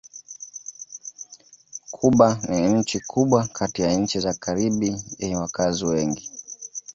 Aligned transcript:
Kuba 1.97 2.37
ni 2.49 2.73
nchi 2.73 2.99
kubwa 2.99 3.47
kati 3.47 3.81
ya 3.81 3.95
nchi 3.95 4.19
za 4.19 4.33
Karibi 4.33 4.95
yenye 5.17 5.35
wakazi 5.35 5.85
wengi. 5.85 6.29